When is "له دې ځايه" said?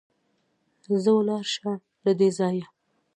2.03-2.65